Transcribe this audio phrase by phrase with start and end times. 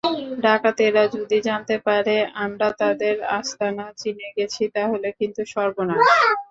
[0.39, 5.99] ডাকাতেরা যদি জানতে পারে আমরা তাদের আস্তানা চিনে গেছি, তাহলে কিন্তু সর্বনাশ।